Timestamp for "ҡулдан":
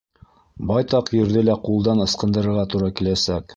1.69-2.03